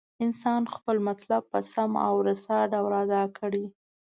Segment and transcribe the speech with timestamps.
[0.25, 3.65] انسان خپل مطلب په سم او رسا ډول ادا کړي.